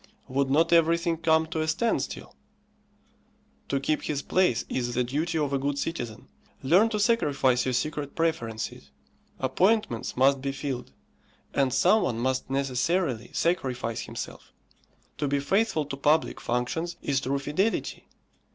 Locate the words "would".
0.27-0.49